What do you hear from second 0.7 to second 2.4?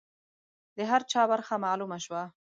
د هر چا برخه معلومه شوه.